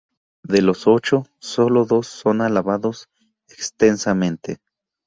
[0.41, 3.07] De los ocho, solo dos son alabados
[3.49, 4.57] extensamente.